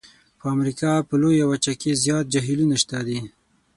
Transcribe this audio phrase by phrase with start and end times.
[0.39, 3.19] په امریکا په لویه وچه کې زیات جهیلونه شته دي.